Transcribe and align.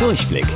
Durchblick. 0.00 0.46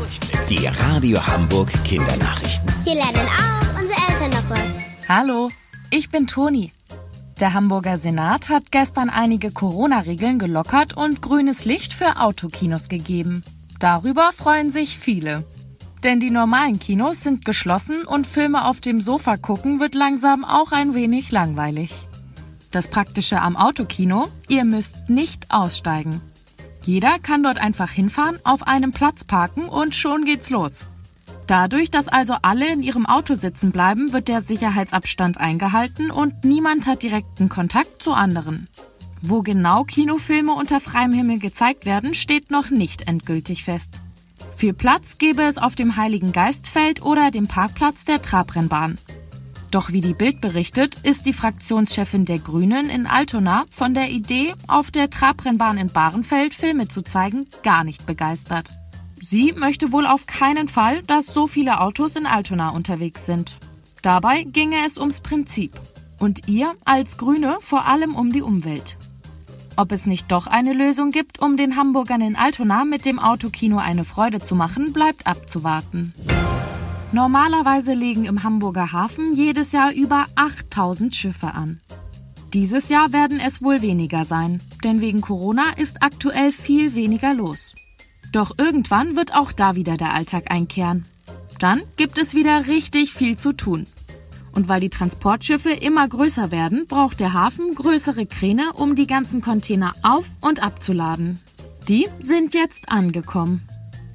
Die 0.49 0.67
Radio 0.67 1.19
Hamburg 1.27 1.71
Kindernachrichten. 1.85 2.67
Hier 2.83 2.95
lernen 2.95 3.29
auch 3.29 3.79
unsere 3.79 3.99
Eltern 4.09 4.31
noch 4.31 4.49
was. 4.49 5.07
Hallo, 5.07 5.51
ich 5.91 6.09
bin 6.09 6.27
Toni. 6.27 6.73
Der 7.41 7.53
Hamburger 7.53 7.99
Senat 7.99 8.49
hat 8.49 8.73
gestern 8.73 9.11
einige 9.11 9.51
Corona-Regeln 9.51 10.39
gelockert 10.39 10.97
und 10.97 11.21
grünes 11.21 11.67
Licht 11.67 11.93
für 11.93 12.23
Autokinos 12.23 12.89
gegeben. 12.89 13.45
Darüber 13.81 14.31
freuen 14.33 14.73
sich 14.73 14.99
viele. 14.99 15.45
Denn 16.03 16.21
die 16.21 16.31
normalen 16.31 16.79
Kinos 16.79 17.21
sind 17.21 17.45
geschlossen 17.45 18.07
und 18.07 18.27
Filme 18.27 18.67
auf 18.67 18.81
dem 18.81 19.03
Sofa 19.03 19.37
gucken 19.37 19.79
wird 19.79 19.95
langsam 19.95 20.47
auch 20.47 20.73
ein 20.73 20.95
wenig 20.95 21.31
langweilig. 21.33 21.91
Das 22.71 22.89
Praktische 22.89 23.43
am 23.43 23.59
Autokino, 23.59 24.27
ihr 24.49 24.65
müsst 24.65 25.11
nicht 25.11 25.51
aussteigen. 25.51 26.23
Jeder 26.85 27.19
kann 27.19 27.43
dort 27.43 27.59
einfach 27.59 27.91
hinfahren, 27.91 28.39
auf 28.45 28.67
einem 28.67 28.93
Platz 28.93 29.25
parken 29.25 29.65
und 29.65 29.95
schon 29.95 30.25
geht's 30.25 30.51
los. 30.51 30.89
Dadurch, 31.47 31.91
dass 31.91 32.09
also 32.09 32.35
alle 32.43 32.71
in 32.71 32.83
ihrem 32.83 33.07
Auto 33.07 33.35
sitzen 33.35 33.71
bleiben, 33.71 34.13
wird 34.13 34.29
der 34.29 34.43
Sicherheitsabstand 34.43 35.39
eingehalten 35.39 36.11
und 36.11 36.45
niemand 36.45 36.87
hat 36.87 37.03
direkten 37.03 37.49
Kontakt 37.49 38.03
zu 38.03 38.13
anderen. 38.13 38.69
Wo 39.23 39.41
genau 39.41 39.85
Kinofilme 39.85 40.53
unter 40.53 40.81
freiem 40.81 41.13
Himmel 41.13 41.39
gezeigt 41.39 41.87
werden, 41.87 42.15
steht 42.15 42.51
noch 42.51 42.69
nicht 42.69 43.09
endgültig 43.09 43.65
fest. 43.65 44.01
Viel 44.57 44.75
Platz 44.75 45.17
gäbe 45.19 45.43
es 45.43 45.57
auf 45.57 45.75
dem 45.75 45.97
Heiligen 45.97 46.33
Geistfeld 46.33 47.03
oder 47.03 47.31
dem 47.31 47.47
Parkplatz 47.47 48.05
der 48.05 48.21
Trabrennbahn. 48.21 48.99
Doch 49.75 49.91
wie 49.91 50.01
die 50.01 50.15
Bild 50.15 50.41
berichtet, 50.41 50.99
ist 51.03 51.27
die 51.27 51.33
Fraktionschefin 51.33 52.25
der 52.25 52.39
Grünen 52.39 52.89
in 52.89 53.09
Altona 53.09 53.65
von 53.71 53.93
der 53.93 54.09
Idee, 54.09 54.55
auf 54.69 54.93
der 54.93 55.11
Trabrennbahn 55.11 55.79
in 55.79 55.89
Bahrenfeld 55.89 56.55
Filme 56.55 56.87
zu 56.87 57.03
zeigen, 57.03 57.49
gar 57.65 57.83
nicht 57.83 58.07
begeistert. 58.07 58.69
Sie 59.21 59.53
möchte 59.53 59.91
wohl 59.91 60.07
auf 60.07 60.29
keinen 60.29 60.69
Fall, 60.69 61.03
dass 61.03 61.27
so 61.27 61.49
viele 61.49 61.81
Autos 61.81 62.15
in 62.15 62.25
Altona 62.25 62.69
unterwegs 62.69 63.27
sind. 63.27 63.57
Dabei 64.01 64.45
ginge 64.45 64.77
es 64.87 64.97
ums 64.97 65.21
Prinzip. 65.21 65.73
Und 66.21 66.47
ihr 66.47 66.71
als 66.85 67.19
Grüne 67.19 67.57
vor 67.59 67.85
allem 67.85 68.15
um 68.15 68.31
die 68.31 68.43
Umwelt. 68.43 68.97
Ob 69.75 69.91
es 69.91 70.07
nicht 70.07 70.31
doch 70.31 70.47
eine 70.47 70.73
Lösung 70.73 71.11
gibt, 71.11 71.41
um 71.41 71.57
den 71.57 71.75
Hamburgern 71.75 72.21
in 72.21 72.37
Altona 72.37 72.85
mit 72.85 73.07
dem 73.07 73.19
Autokino 73.19 73.79
eine 73.79 74.05
Freude 74.05 74.39
zu 74.39 74.55
machen, 74.55 74.93
bleibt 74.93 75.27
abzuwarten. 75.27 76.15
Normalerweise 77.15 77.93
legen 77.93 78.25
im 78.25 78.43
Hamburger 78.43 78.91
Hafen 78.91 79.37
jedes 79.37 79.71
Jahr 79.71 79.93
über 79.93 80.25
8000 80.35 81.15
Schiffe 81.15 81.55
an. 81.55 81.81
Dieses 82.53 82.89
Jahr 82.89 83.13
werden 83.13 83.39
es 83.39 83.63
wohl 83.63 83.83
weniger 83.83 84.25
sein, 84.25 84.61
denn 84.83 85.01
wegen 85.01 85.21
Corona 85.21 85.75
ist 85.77 86.03
aktuell 86.03 86.51
viel 86.51 86.97
weniger 86.97 87.33
los. 87.33 87.77
Doch 88.33 88.59
irgendwann 88.59 89.15
wird 89.15 89.33
auch 89.33 89.53
da 89.53 89.77
wieder 89.77 89.97
der 89.97 90.13
Alltag 90.13 90.51
einkehren. 90.51 91.05
Dann 91.61 91.83
gibt 91.97 92.19
es 92.19 92.35
wieder 92.35 92.67
richtig 92.67 93.13
viel 93.13 93.39
zu 93.39 93.53
tun. 93.53 93.87
Und 94.51 94.67
weil 94.67 94.81
die 94.81 94.91
Transportschiffe 94.91 95.71
immer 95.71 96.09
größer 96.09 96.51
werden, 96.51 96.89
braucht 96.89 97.21
der 97.21 97.33
Hafen 97.33 97.77
größere 97.77 98.27
Kräne, 98.27 98.73
um 98.73 98.97
die 98.97 99.07
ganzen 99.07 99.41
Container 99.41 99.95
auf 100.03 100.29
und 100.41 100.65
abzuladen. 100.65 101.39
Die 101.87 102.09
sind 102.21 102.55
jetzt 102.55 102.89
angekommen. 102.89 103.63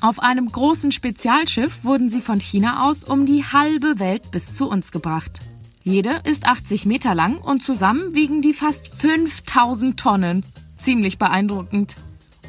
Auf 0.01 0.19
einem 0.19 0.49
großen 0.49 0.93
Spezialschiff 0.93 1.83
wurden 1.83 2.09
sie 2.09 2.21
von 2.21 2.39
China 2.39 2.87
aus 2.87 3.03
um 3.03 3.25
die 3.25 3.43
halbe 3.43 3.99
Welt 3.99 4.31
bis 4.31 4.53
zu 4.55 4.69
uns 4.69 4.93
gebracht. 4.93 5.39
Jede 5.83 6.21
ist 6.23 6.45
80 6.45 6.85
Meter 6.85 7.15
lang 7.15 7.37
und 7.37 7.63
zusammen 7.63 8.15
wiegen 8.15 8.41
die 8.41 8.53
fast 8.53 8.95
5000 8.95 9.99
Tonnen. 9.99 10.43
Ziemlich 10.77 11.17
beeindruckend. 11.17 11.95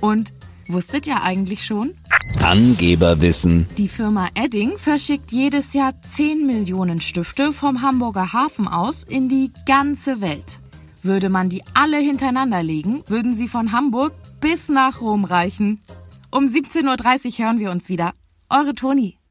Und 0.01 0.33
wusstet 0.69 1.09
ihr 1.09 1.23
eigentlich 1.23 1.65
schon? 1.65 1.91
Angeberwissen. 2.41 3.67
Die 3.77 3.89
Firma 3.89 4.29
Edding 4.35 4.79
verschickt 4.79 5.33
jedes 5.33 5.73
Jahr 5.73 6.01
10 6.01 6.47
Millionen 6.47 7.01
Stifte 7.01 7.53
vom 7.53 7.83
Hamburger 7.83 8.33
Hafen 8.33 8.69
aus 8.69 9.03
in 9.03 9.29
die 9.29 9.51
ganze 9.67 10.21
Welt. 10.21 10.59
Würde 11.03 11.31
man 11.31 11.49
die 11.49 11.65
alle 11.75 11.99
hintereinander 11.99 12.63
legen, 12.63 13.03
würden 13.09 13.35
sie 13.35 13.49
von 13.49 13.73
Hamburg 13.73 14.13
bis 14.41 14.69
nach 14.69 15.01
Rom 15.01 15.25
reichen. 15.25 15.81
Um 16.33 16.47
17.30 16.47 17.41
Uhr 17.41 17.47
hören 17.47 17.59
wir 17.59 17.73
uns 17.73 17.89
wieder. 17.89 18.15
Eure 18.49 18.73
Toni. 18.75 19.20